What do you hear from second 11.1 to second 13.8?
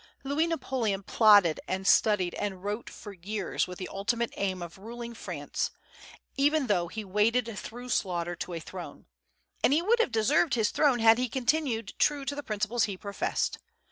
he continued true to the principles he professed.